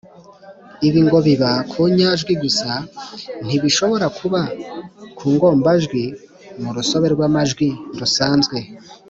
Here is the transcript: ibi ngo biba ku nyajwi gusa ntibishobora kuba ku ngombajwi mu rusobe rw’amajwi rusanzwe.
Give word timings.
ibi 0.87 0.99
ngo 1.05 1.17
biba 1.25 1.51
ku 1.71 1.81
nyajwi 1.97 2.33
gusa 2.43 2.71
ntibishobora 3.45 4.07
kuba 4.17 4.41
ku 5.17 5.25
ngombajwi 5.35 6.03
mu 6.61 6.69
rusobe 6.77 7.07
rw’amajwi 7.13 7.67
rusanzwe. 7.99 8.57